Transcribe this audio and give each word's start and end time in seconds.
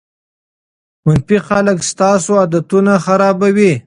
منفي 1.05 1.37
خلک 1.49 1.77
ستاسو 1.91 2.31
عادتونه 2.41 2.93
خرابوي. 3.05 3.71